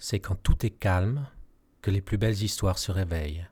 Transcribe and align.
c'est 0.00 0.18
quand 0.18 0.34
tout 0.34 0.64
est 0.64 0.70
calme 0.70 1.28
que 1.82 1.90
les 1.90 2.00
plus 2.00 2.16
belles 2.16 2.42
histoires 2.42 2.78
se 2.78 2.90
réveillent. 2.90 3.46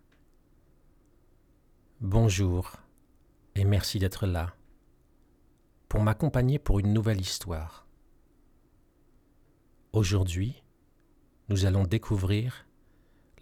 Bonjour 2.01 2.77
et 3.55 3.65
merci 3.65 3.99
d'être 3.99 4.27
là 4.27 4.55
pour 5.91 6.01
m'accompagner 6.01 6.59
pour 6.59 6.79
une 6.79 6.95
nouvelle 6.95 7.21
histoire. 7.21 7.87
Aujourd'hui, 9.93 10.63
nous 11.51 11.67
allons 11.67 11.85
découvrir 11.85 12.67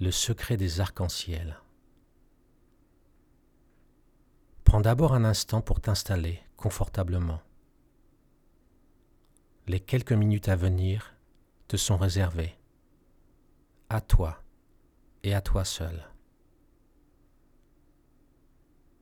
le 0.00 0.11
secret 0.11 0.57
des 0.57 0.80
arcs-en-ciel. 0.80 1.61
Prends 4.64 4.80
d'abord 4.80 5.14
un 5.14 5.25
instant 5.25 5.61
pour 5.61 5.80
t'installer 5.80 6.41
confortablement. 6.57 7.41
Les 9.68 9.80
quelques 9.80 10.12
minutes 10.12 10.48
à 10.48 10.57
venir 10.57 11.14
te 11.68 11.77
sont 11.77 11.96
réservées 11.96 12.55
à 13.89 14.00
toi 14.00 14.43
et 15.22 15.35
à 15.35 15.40
toi 15.40 15.64
seul. 15.64 16.08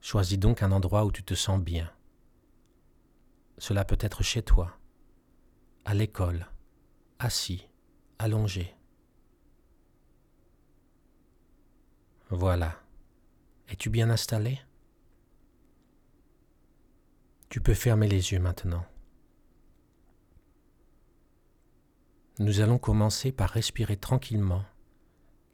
Choisis 0.01 0.39
donc 0.39 0.63
un 0.63 0.73
endroit 0.73 1.05
où 1.05 1.13
tu 1.13 1.23
te 1.23 1.35
sens 1.35 1.61
bien. 1.61 1.91
Cela 3.59 3.85
peut 3.85 3.99
être 4.01 4.23
chez 4.23 4.43
toi, 4.43 4.77
à 5.85 5.95
l'école, 5.95 6.47
assis, 7.19 7.69
allongé. 8.19 8.75
Voilà. 12.31 12.81
Es-tu 13.69 13.89
bien 13.89 14.11
installé? 14.11 14.61
Tu 17.49 17.61
peux 17.61 17.75
fermer 17.75 18.09
les 18.09 18.33
yeux 18.33 18.41
maintenant. 18.41 18.85
Nous 22.41 22.61
allons 22.61 22.79
commencer 22.79 23.31
par 23.31 23.51
respirer 23.51 23.97
tranquillement 23.97 24.65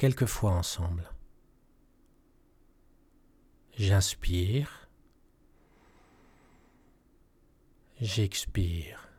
quelques 0.01 0.25
fois 0.25 0.53
ensemble. 0.53 1.13
J'inspire. 3.77 4.89
J'expire. 8.01 9.11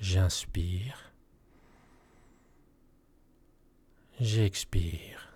J'inspire. 0.00 1.12
J'expire. 4.18 5.32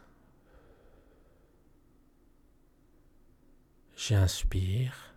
J'inspire. 3.94 5.14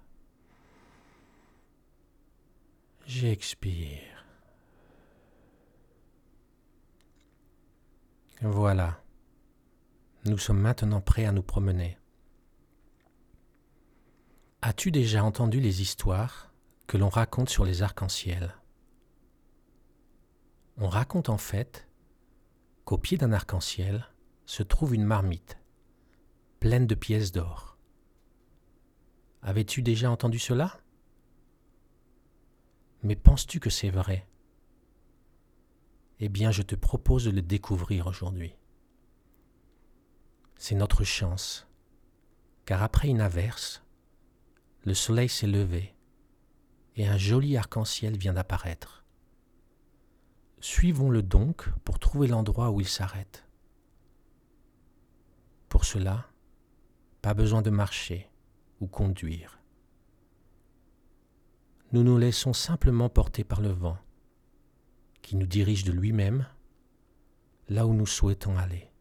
J'expire. 3.08 4.15
Voilà. 8.42 9.02
Nous 10.26 10.38
sommes 10.38 10.60
maintenant 10.60 11.02
prêts 11.02 11.26
à 11.26 11.32
nous 11.32 11.44
promener. 11.44 11.98
As-tu 14.62 14.92
déjà 14.92 15.24
entendu 15.24 15.60
les 15.60 15.82
histoires 15.82 16.54
que 16.88 16.98
l'on 16.98 17.10
raconte 17.10 17.50
sur 17.50 17.66
les 17.66 17.82
arcs-en-ciel? 17.82 18.56
On 20.78 20.90
raconte 20.90 21.30
en 21.30 21.38
fait 21.38 21.88
qu'au 22.84 22.98
pied 22.98 23.18
d'un 23.18 23.32
arc-en-ciel 23.32 24.08
se 24.46 24.64
trouve 24.64 24.96
une 24.96 25.06
marmite 25.06 25.58
pleine 26.60 26.88
de 26.88 26.96
pièces 26.96 27.32
d'or. 27.32 27.78
Avais-tu 29.44 29.84
déjà 29.84 30.10
entendu 30.10 30.40
cela? 30.40 30.80
Mais 33.04 33.16
penses-tu 33.16 33.60
que 33.60 33.70
c'est 33.70 33.92
vrai? 33.92 34.28
Eh 36.20 36.30
bien 36.30 36.52
je 36.52 36.62
te 36.62 36.76
propose 36.76 37.26
de 37.26 37.32
le 37.32 37.42
découvrir 37.42 38.08
aujourd'hui. 38.08 38.56
C'est 40.58 40.76
notre 40.76 41.04
chance, 41.04 41.68
car 42.66 42.82
après 42.82 43.10
une 43.10 43.22
averse, 43.22 43.84
le 44.84 44.94
soleil 44.94 45.30
s'est 45.30 45.48
levé 45.48 45.96
et 46.96 47.08
un 47.08 47.18
joli 47.18 47.58
arc-en-ciel 47.58 48.18
vient 48.18 48.34
d'apparaître. 48.34 49.04
Suivons-le 50.62 51.22
donc 51.22 51.70
pour 51.84 52.00
trouver 52.00 52.28
l'endroit 52.28 52.72
où 52.72 52.80
il 52.80 52.88
s'arrête. 52.88 53.46
Pour 55.68 55.84
cela, 55.84 56.28
pas 57.22 57.34
besoin 57.34 57.62
de 57.62 57.70
marcher 57.70 58.30
ou 58.80 58.88
conduire. 58.88 59.60
Nous 61.92 62.04
nous 62.04 62.18
laissons 62.18 62.54
simplement 62.54 63.10
porter 63.10 63.44
par 63.44 63.62
le 63.62 63.70
vent 63.70 63.98
qui 65.26 65.36
nous 65.38 65.48
dirige 65.48 65.84
de 65.84 65.92
lui-même 65.92 66.46
là 67.68 67.88
où 67.88 67.96
nous 67.96 68.06
souhaitons 68.06 68.60
aller. 68.60 68.92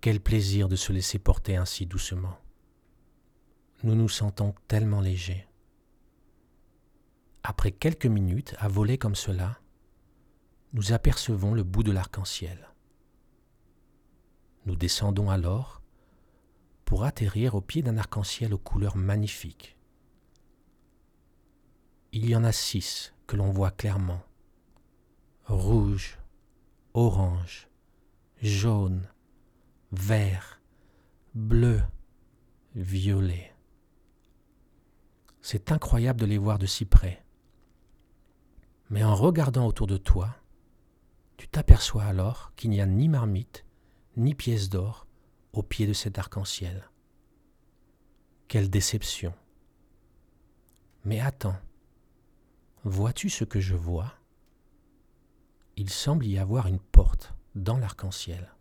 Quel 0.00 0.18
plaisir 0.18 0.68
de 0.68 0.74
se 0.74 0.92
laisser 0.92 1.20
porter 1.20 1.54
ainsi 1.54 1.86
doucement. 1.86 2.36
Nous 3.84 3.94
nous 3.94 4.08
sentons 4.08 4.52
tellement 4.66 5.00
légers. 5.00 5.46
Après 7.44 7.70
quelques 7.70 8.06
minutes 8.06 8.56
à 8.58 8.66
voler 8.66 8.98
comme 8.98 9.14
cela, 9.14 9.60
nous 10.72 10.92
apercevons 10.92 11.54
le 11.54 11.62
bout 11.62 11.84
de 11.84 11.92
l'arc-en-ciel. 11.92 12.74
Nous 14.66 14.74
descendons 14.74 15.30
alors 15.30 15.82
pour 16.84 17.04
atterrir 17.04 17.54
au 17.54 17.60
pied 17.60 17.82
d'un 17.82 17.96
arc-en-ciel 17.96 18.52
aux 18.52 18.58
couleurs 18.58 18.96
magnifiques. 18.96 19.76
Il 22.12 22.28
y 22.28 22.34
en 22.34 22.42
a 22.42 22.50
six 22.50 23.14
que 23.28 23.36
l'on 23.36 23.52
voit 23.52 23.70
clairement. 23.70 24.20
Rouge, 25.44 26.18
orange, 26.92 27.68
jaune, 28.42 29.08
vert, 29.92 30.60
bleu, 31.34 31.80
violet. 32.74 33.54
C'est 35.40 35.70
incroyable 35.70 36.20
de 36.20 36.26
les 36.26 36.38
voir 36.38 36.58
de 36.58 36.66
si 36.66 36.84
près. 36.84 37.24
Mais 38.88 39.04
en 39.04 39.14
regardant 39.14 39.66
autour 39.66 39.86
de 39.86 39.96
toi, 39.96 40.34
tu 41.36 41.46
t'aperçois 41.46 42.04
alors 42.04 42.52
qu'il 42.56 42.70
n'y 42.70 42.80
a 42.80 42.86
ni 42.86 43.08
marmite, 43.08 43.64
ni 44.16 44.34
pièce 44.34 44.68
d'or 44.68 45.06
au 45.52 45.62
pied 45.62 45.86
de 45.86 45.92
cet 45.92 46.18
arc-en-ciel. 46.18 46.90
Quelle 48.48 48.68
déception. 48.68 49.32
Mais 51.04 51.20
attends, 51.20 51.56
Vois-tu 52.84 53.28
ce 53.28 53.44
que 53.44 53.60
je 53.60 53.74
vois? 53.74 54.14
Il 55.76 55.90
semble 55.90 56.24
y 56.24 56.38
avoir 56.38 56.66
une 56.66 56.78
porte 56.78 57.34
dans 57.54 57.76
l'arc-en-ciel. 57.76 58.54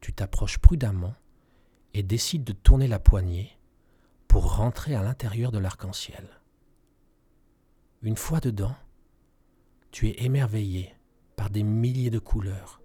Tu 0.00 0.12
t'approches 0.12 0.58
prudemment 0.58 1.14
et 1.92 2.04
décides 2.04 2.44
de 2.44 2.52
tourner 2.52 2.86
la 2.86 3.00
poignée 3.00 3.58
pour 4.28 4.56
rentrer 4.56 4.94
à 4.94 5.02
l'intérieur 5.02 5.50
de 5.50 5.58
l'arc-en-ciel. 5.58 6.40
Une 8.02 8.16
fois 8.16 8.38
dedans, 8.38 8.76
tu 9.90 10.08
es 10.08 10.22
émerveillé 10.24 10.94
par 11.34 11.50
des 11.50 11.64
milliers 11.64 12.10
de 12.10 12.20
couleurs 12.20 12.80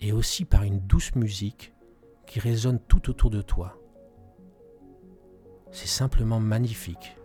et 0.00 0.10
aussi 0.10 0.44
par 0.44 0.64
une 0.64 0.80
douce 0.80 1.14
musique 1.14 1.72
qui 2.26 2.40
résonne 2.40 2.80
tout 2.80 3.08
autour 3.08 3.30
de 3.30 3.42
toi. 3.42 3.78
C'est 5.70 5.86
simplement 5.86 6.40
magnifique. 6.40 7.16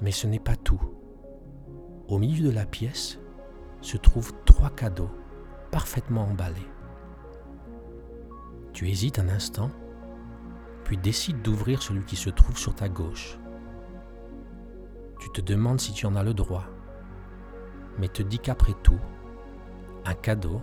Mais 0.00 0.10
ce 0.10 0.26
n'est 0.26 0.38
pas 0.38 0.56
tout. 0.56 0.80
Au 2.08 2.18
milieu 2.18 2.48
de 2.48 2.54
la 2.54 2.66
pièce 2.66 3.18
se 3.80 3.96
trouvent 3.96 4.32
trois 4.44 4.70
cadeaux 4.70 5.10
parfaitement 5.70 6.24
emballés. 6.24 6.70
Tu 8.72 8.88
hésites 8.88 9.18
un 9.18 9.28
instant, 9.28 9.70
puis 10.84 10.96
décides 10.96 11.42
d'ouvrir 11.42 11.82
celui 11.82 12.04
qui 12.04 12.16
se 12.16 12.30
trouve 12.30 12.56
sur 12.56 12.74
ta 12.74 12.88
gauche. 12.88 13.38
Tu 15.18 15.30
te 15.30 15.40
demandes 15.40 15.80
si 15.80 15.92
tu 15.92 16.06
en 16.06 16.14
as 16.14 16.22
le 16.22 16.34
droit, 16.34 16.66
mais 17.98 18.08
te 18.08 18.22
dis 18.22 18.38
qu'après 18.38 18.74
tout, 18.82 19.00
un 20.04 20.14
cadeau, 20.14 20.60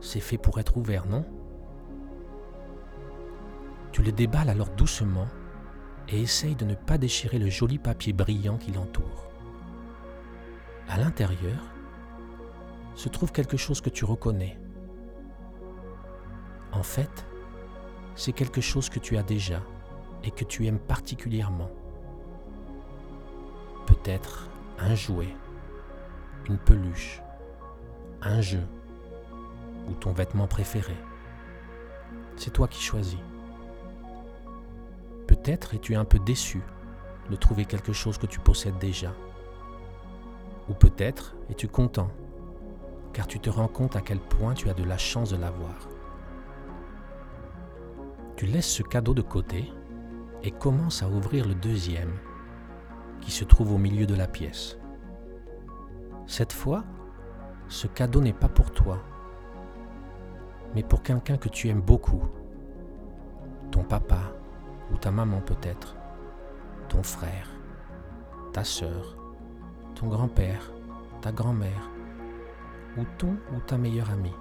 c'est 0.00 0.20
fait 0.20 0.38
pour 0.38 0.60
être 0.60 0.76
ouvert, 0.76 1.06
non? 1.06 1.24
Tu 3.92 4.02
le 4.02 4.12
déballes 4.12 4.50
alors 4.50 4.68
doucement 4.68 5.26
et 6.08 6.20
essaye 6.20 6.54
de 6.54 6.64
ne 6.64 6.74
pas 6.74 6.98
déchirer 6.98 7.38
le 7.38 7.50
joli 7.50 7.78
papier 7.78 8.12
brillant 8.12 8.58
qui 8.58 8.72
l'entoure. 8.72 9.26
À 10.88 10.98
l'intérieur 10.98 11.62
se 12.94 13.08
trouve 13.08 13.32
quelque 13.32 13.56
chose 13.56 13.80
que 13.80 13.90
tu 13.90 14.04
reconnais. 14.04 14.58
En 16.72 16.82
fait, 16.82 17.26
c'est 18.14 18.32
quelque 18.32 18.60
chose 18.60 18.88
que 18.88 18.98
tu 18.98 19.16
as 19.16 19.22
déjà 19.22 19.62
et 20.24 20.30
que 20.30 20.44
tu 20.44 20.66
aimes 20.66 20.78
particulièrement. 20.78 21.70
Peut-être 23.86 24.48
un 24.78 24.94
jouet, 24.94 25.34
une 26.48 26.58
peluche, 26.58 27.20
un 28.22 28.40
jeu 28.40 28.62
ou 29.88 29.92
ton 29.94 30.12
vêtement 30.12 30.46
préféré. 30.46 30.96
C'est 32.36 32.52
toi 32.52 32.68
qui 32.68 32.82
choisis. 32.82 33.18
Peut-être 35.46 35.74
es-tu 35.74 35.94
un 35.94 36.04
peu 36.04 36.18
déçu 36.18 36.60
de 37.30 37.36
trouver 37.36 37.66
quelque 37.66 37.92
chose 37.92 38.18
que 38.18 38.26
tu 38.26 38.40
possèdes 38.40 38.78
déjà. 38.78 39.14
Ou 40.68 40.74
peut-être 40.74 41.36
es-tu 41.48 41.68
content, 41.68 42.10
car 43.12 43.28
tu 43.28 43.38
te 43.38 43.48
rends 43.48 43.68
compte 43.68 43.94
à 43.94 44.00
quel 44.00 44.18
point 44.18 44.54
tu 44.54 44.68
as 44.68 44.74
de 44.74 44.82
la 44.82 44.98
chance 44.98 45.30
de 45.30 45.36
l'avoir. 45.36 45.88
Tu 48.34 48.46
laisses 48.46 48.68
ce 48.68 48.82
cadeau 48.82 49.14
de 49.14 49.22
côté 49.22 49.72
et 50.42 50.50
commences 50.50 51.04
à 51.04 51.08
ouvrir 51.08 51.46
le 51.46 51.54
deuxième, 51.54 52.18
qui 53.20 53.30
se 53.30 53.44
trouve 53.44 53.72
au 53.72 53.78
milieu 53.78 54.06
de 54.06 54.16
la 54.16 54.26
pièce. 54.26 54.76
Cette 56.26 56.52
fois, 56.52 56.82
ce 57.68 57.86
cadeau 57.86 58.20
n'est 58.20 58.32
pas 58.32 58.48
pour 58.48 58.72
toi, 58.72 58.98
mais 60.74 60.82
pour 60.82 61.04
quelqu'un 61.04 61.36
que 61.36 61.48
tu 61.48 61.68
aimes 61.68 61.82
beaucoup. 61.82 62.24
Ton 63.70 63.84
papa 63.84 64.35
ou 64.92 64.96
ta 64.96 65.10
maman 65.10 65.40
peut-être, 65.40 65.96
ton 66.88 67.02
frère, 67.02 67.50
ta 68.52 68.64
sœur, 68.64 69.16
ton 69.94 70.08
grand-père, 70.08 70.72
ta 71.20 71.32
grand-mère, 71.32 71.90
ou 72.96 73.04
ton 73.18 73.36
ou 73.54 73.60
ta 73.66 73.76
meilleure 73.78 74.10
amie. 74.10 74.34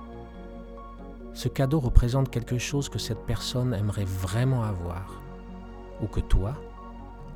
Ce 1.34 1.50
cadeau 1.50 1.80
représente 1.80 2.30
quelque 2.30 2.58
chose 2.58 2.88
que 2.88 3.00
cette 3.00 3.26
personne 3.26 3.74
aimerait 3.74 4.06
vraiment 4.06 4.64
avoir, 4.64 5.22
ou 6.02 6.08
que 6.08 6.22
toi, 6.22 6.56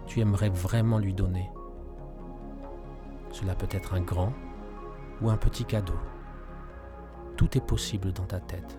tu 0.05 0.21
aimerais 0.21 0.49
vraiment 0.49 0.99
lui 0.99 1.13
donner. 1.13 1.49
Cela 3.31 3.55
peut 3.55 3.67
être 3.71 3.93
un 3.93 4.01
grand 4.01 4.33
ou 5.21 5.29
un 5.29 5.37
petit 5.37 5.65
cadeau. 5.65 5.99
Tout 7.35 7.57
est 7.57 7.65
possible 7.65 8.11
dans 8.11 8.25
ta 8.25 8.39
tête. 8.39 8.77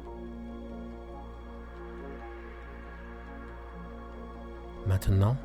Maintenant, 4.91 5.37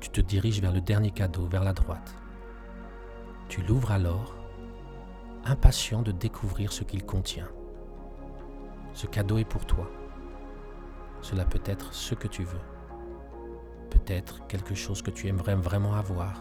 tu 0.00 0.08
te 0.08 0.22
diriges 0.22 0.62
vers 0.62 0.72
le 0.72 0.80
dernier 0.80 1.10
cadeau, 1.10 1.44
vers 1.44 1.62
la 1.62 1.74
droite. 1.74 2.14
Tu 3.50 3.60
l'ouvres 3.60 3.92
alors, 3.92 4.34
impatient 5.44 6.00
de 6.00 6.10
découvrir 6.10 6.72
ce 6.72 6.84
qu'il 6.84 7.04
contient. 7.04 7.50
Ce 8.94 9.06
cadeau 9.06 9.36
est 9.36 9.44
pour 9.44 9.66
toi. 9.66 9.90
Cela 11.20 11.44
peut 11.44 11.60
être 11.66 11.92
ce 11.92 12.14
que 12.14 12.28
tu 12.28 12.44
veux. 12.44 12.62
Peut-être 13.90 14.46
quelque 14.46 14.74
chose 14.74 15.02
que 15.02 15.10
tu 15.10 15.28
aimerais 15.28 15.54
vraiment 15.54 15.92
avoir. 15.92 16.40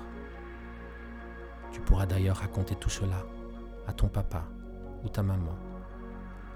Tu 1.74 1.82
pourras 1.82 2.06
d'ailleurs 2.06 2.38
raconter 2.38 2.76
tout 2.76 2.90
cela 2.90 3.26
à 3.88 3.92
ton 3.92 4.08
papa 4.08 4.46
ou 5.04 5.10
ta 5.10 5.22
maman 5.22 5.58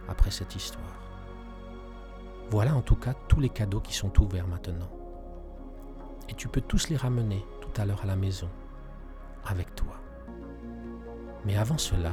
après 0.07 0.31
cette 0.31 0.55
histoire. 0.55 1.01
Voilà 2.49 2.77
en 2.77 2.81
tout 2.81 2.95
cas 2.95 3.13
tous 3.27 3.41
les 3.41 3.49
cadeaux 3.49 3.81
qui 3.81 3.93
sont 3.93 4.17
ouverts 4.21 4.47
maintenant. 4.47 5.00
Et 6.29 6.33
tu 6.33 6.47
peux 6.47 6.61
tous 6.61 6.89
les 6.89 6.97
ramener 6.97 7.45
tout 7.61 7.81
à 7.81 7.85
l'heure 7.85 8.03
à 8.03 8.07
la 8.07 8.15
maison 8.15 8.49
avec 9.45 9.75
toi. 9.75 9.95
Mais 11.45 11.57
avant 11.57 11.77
cela, 11.77 12.11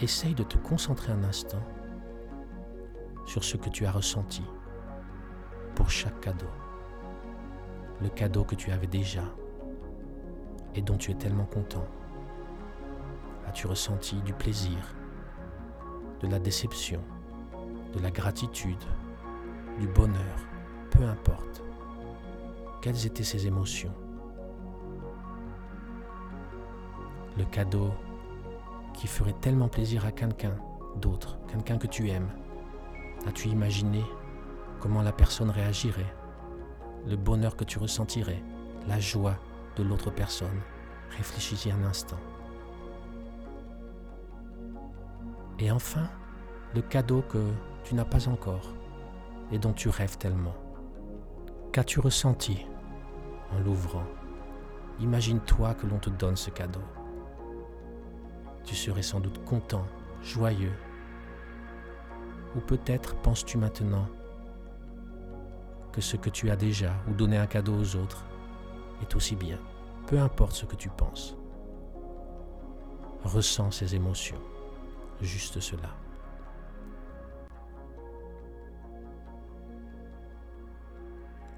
essaye 0.00 0.34
de 0.34 0.42
te 0.42 0.56
concentrer 0.58 1.12
un 1.12 1.24
instant 1.24 1.62
sur 3.26 3.44
ce 3.44 3.56
que 3.56 3.68
tu 3.68 3.86
as 3.86 3.90
ressenti 3.90 4.42
pour 5.74 5.90
chaque 5.90 6.20
cadeau. 6.20 6.46
Le 8.00 8.08
cadeau 8.08 8.44
que 8.44 8.54
tu 8.54 8.70
avais 8.72 8.86
déjà 8.86 9.24
et 10.74 10.82
dont 10.82 10.96
tu 10.96 11.10
es 11.10 11.14
tellement 11.14 11.46
content. 11.46 11.86
As-tu 13.46 13.66
ressenti 13.66 14.20
du 14.22 14.32
plaisir, 14.32 14.76
de 16.20 16.28
la 16.28 16.38
déception, 16.38 17.00
de 17.94 18.00
la 18.00 18.10
gratitude, 18.10 18.84
du 19.78 19.88
bonheur, 19.88 20.48
peu 20.90 21.02
importe. 21.04 21.62
Quelles 22.86 23.04
étaient 23.04 23.24
ces 23.24 23.48
émotions 23.48 23.92
Le 27.36 27.44
cadeau 27.46 27.90
qui 28.94 29.08
ferait 29.08 29.34
tellement 29.40 29.66
plaisir 29.66 30.06
à 30.06 30.12
quelqu'un 30.12 30.54
d'autre, 31.00 31.36
quelqu'un 31.48 31.78
que 31.78 31.88
tu 31.88 32.10
aimes. 32.10 32.30
As-tu 33.26 33.48
imaginé 33.48 34.04
comment 34.78 35.02
la 35.02 35.10
personne 35.10 35.50
réagirait? 35.50 36.14
Le 37.08 37.16
bonheur 37.16 37.56
que 37.56 37.64
tu 37.64 37.80
ressentirais 37.80 38.40
La 38.86 39.00
joie 39.00 39.34
de 39.74 39.82
l'autre 39.82 40.12
personne 40.12 40.60
Réfléchis-y 41.16 41.72
un 41.72 41.82
instant. 41.82 42.20
Et 45.58 45.72
enfin, 45.72 46.08
le 46.72 46.82
cadeau 46.82 47.22
que 47.22 47.50
tu 47.82 47.96
n'as 47.96 48.04
pas 48.04 48.28
encore 48.28 48.72
et 49.50 49.58
dont 49.58 49.72
tu 49.72 49.88
rêves 49.88 50.18
tellement. 50.18 50.54
Qu'as-tu 51.72 51.98
ressenti? 51.98 52.64
En 53.54 53.58
l'ouvrant 53.60 54.06
Imagine-toi 55.00 55.74
que 55.74 55.86
l'on 55.86 55.98
te 55.98 56.08
donne 56.08 56.36
ce 56.36 56.48
cadeau. 56.48 56.80
Tu 58.64 58.74
serais 58.74 59.02
sans 59.02 59.20
doute 59.20 59.44
content, 59.44 59.84
joyeux. 60.22 60.72
Ou 62.56 62.60
peut-être 62.60 63.14
penses-tu 63.16 63.58
maintenant 63.58 64.08
que 65.92 66.00
ce 66.00 66.16
que 66.16 66.30
tu 66.30 66.50
as 66.50 66.56
déjà 66.56 66.94
ou 67.08 67.12
donner 67.12 67.36
un 67.36 67.46
cadeau 67.46 67.74
aux 67.74 67.96
autres 67.96 68.24
est 69.02 69.14
aussi 69.14 69.36
bien, 69.36 69.58
peu 70.06 70.18
importe 70.18 70.52
ce 70.52 70.64
que 70.64 70.76
tu 70.76 70.88
penses. 70.88 71.36
Ressens 73.22 73.72
ces 73.72 73.94
émotions, 73.94 74.40
juste 75.20 75.60
cela. 75.60 75.90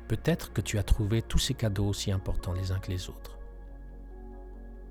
Peut-être 0.09 0.55
que 0.55 0.63
tu 0.63 0.79
as 0.79 0.83
trouvé 0.83 1.21
tous 1.21 1.39
ces 1.39 1.53
cadeaux 1.53 1.87
aussi 1.87 2.11
importants 2.11 2.55
les 2.55 2.73
uns 2.73 2.79
que 2.79 2.91
les 2.91 3.11
autres. 3.11 3.39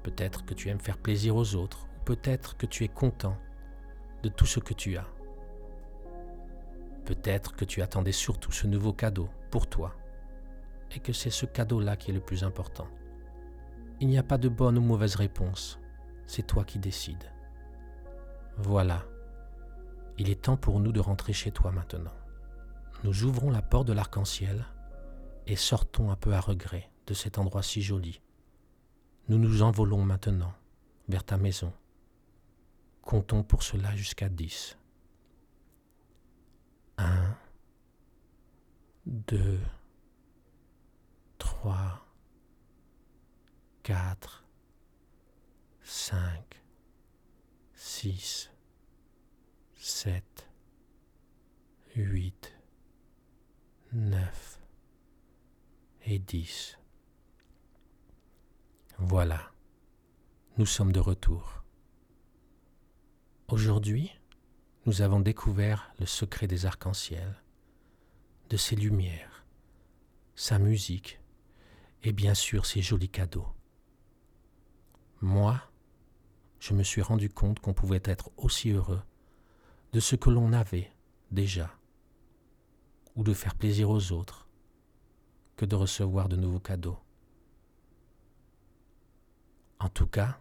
Peut-être 0.04 0.46
que 0.46 0.54
tu 0.54 0.70
aimes 0.70 0.80
faire 0.80 1.00
plaisir 1.00 1.36
aux 1.36 1.56
autres, 1.56 1.88
ou 1.98 2.04
peut-être 2.06 2.56
que 2.56 2.68
tu 2.68 2.84
es 2.84 2.88
content 2.88 3.36
de 4.22 4.30
tout 4.30 4.46
ce 4.46 4.60
que 4.60 4.76
tu 4.76 4.96
as. 4.96 5.08
Peut-être 7.06 7.56
que 7.56 7.66
tu 7.66 7.82
attendais 7.82 8.12
surtout 8.12 8.52
ce 8.52 8.68
nouveau 8.68 8.94
cadeau 8.94 9.28
pour 9.50 9.68
toi, 9.68 9.96
et 10.96 11.00
que 11.00 11.14
c'est 11.14 11.32
ce 11.32 11.48
cadeau-là 11.48 11.98
qui 11.98 12.12
est 12.12 12.14
le 12.14 12.22
plus 12.22 12.44
important. 12.44 12.88
Il 14.00 14.10
n'y 14.10 14.20
a 14.20 14.24
pas 14.24 14.38
de 14.38 14.50
bonne 14.50 14.78
ou 14.78 14.82
mauvaise 14.82 15.16
réponse, 15.16 15.80
c'est 16.28 16.46
toi 16.46 16.64
qui 16.64 16.78
décides. 16.78 17.32
Voilà, 18.58 19.04
il 20.20 20.30
est 20.30 20.44
temps 20.44 20.58
pour 20.58 20.80
nous 20.80 20.92
de 20.92 21.00
rentrer 21.00 21.34
chez 21.34 21.52
toi 21.52 21.72
maintenant. 21.72 22.14
Nous 23.04 23.24
ouvrons 23.24 23.50
la 23.50 23.64
porte 23.64 23.88
de 23.88 23.94
l'arc-en-ciel 23.94 24.66
et 25.48 25.56
sortons 25.56 26.12
un 26.12 26.16
peu 26.16 26.34
à 26.34 26.42
regret 26.42 26.90
de 27.08 27.14
cet 27.14 27.38
endroit 27.38 27.64
si 27.64 27.82
joli. 27.82 28.22
Nous 29.30 29.38
nous 29.38 29.62
envolons 29.62 30.04
maintenant 30.04 30.54
vers 31.08 31.24
ta 31.24 31.38
maison. 31.38 31.74
Comptons 33.02 33.44
pour 33.44 33.64
cela 33.64 33.96
jusqu'à 33.96 34.28
dix. 34.28 34.78
Un, 36.98 37.38
deux, 39.06 39.60
trois, 41.38 42.06
quatre, 43.84 44.46
cinq, 45.82 46.62
six, 47.74 48.52
sept, 49.76 50.50
huit, 51.96 52.54
neuf 53.94 54.57
et 56.10 56.20
10. 56.20 56.80
Voilà, 58.98 59.52
nous 60.58 60.66
sommes 60.66 60.94
de 60.94 61.02
retour. 61.02 61.66
Aujourd'hui, 63.50 64.18
nous 64.86 65.02
avons 65.02 65.20
découvert 65.20 65.92
le 66.00 66.06
secret 66.06 66.48
des 66.48 66.66
arcs-en-ciel, 66.66 67.44
de 68.50 68.56
ses 68.56 68.78
lumières, 68.78 69.46
sa 70.36 70.60
musique 70.60 71.20
et 72.04 72.14
bien 72.14 72.34
sûr 72.34 72.66
ses 72.66 72.82
jolis 72.82 73.10
cadeaux. 73.10 73.50
Moi, 75.20 75.62
je 76.60 76.74
me 76.74 76.84
suis 76.84 77.02
rendu 77.02 77.30
compte 77.30 77.60
qu'on 77.60 77.74
pouvait 77.74 78.04
être 78.06 78.32
aussi 78.38 78.72
heureux 78.72 79.02
de 79.92 80.00
ce 80.00 80.16
que 80.16 80.30
l'on 80.30 80.54
avait 80.54 80.90
déjà, 81.32 81.70
ou 83.18 83.24
de 83.24 83.34
faire 83.34 83.56
plaisir 83.56 83.90
aux 83.90 84.14
autres, 84.14 84.47
que 85.58 85.66
de 85.66 85.76
recevoir 85.76 86.30
de 86.30 86.38
nouveaux 86.38 86.60
cadeaux. 86.60 86.98
En 89.80 89.90
tout 89.90 90.08
cas, 90.08 90.40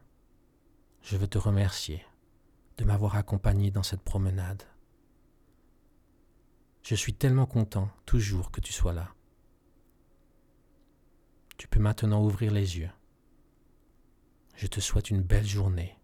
je 1.03 1.17
veux 1.17 1.27
te 1.27 1.39
remercier 1.39 2.05
de 2.77 2.85
m'avoir 2.85 3.17
accompagné 3.17 3.71
dans 3.71 3.83
cette 3.83 4.03
promenade. 4.03 4.63
Je 6.83 6.95
suis 6.95 7.15
tellement 7.15 7.47
content 7.47 7.91
toujours 8.05 8.51
que 8.51 8.61
tu 8.61 8.73
sois 8.73 8.93
là. 8.93 9.15
Tu 11.57 11.67
peux 11.67 11.81
maintenant 11.81 12.23
ouvrir 12.23 12.53
les 12.53 12.79
yeux. 12.79 12.91
Je 14.55 14.67
te 14.67 14.81
souhaite 14.81 15.11
une 15.11 15.23
belle 15.23 15.47
journée 15.47 15.99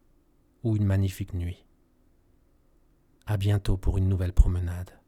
ou 0.62 0.76
une 0.76 0.86
magnifique 0.86 1.34
nuit. 1.34 1.66
À 3.26 3.36
bientôt 3.36 3.76
pour 3.76 3.98
une 3.98 4.08
nouvelle 4.08 4.32
promenade. 4.32 5.01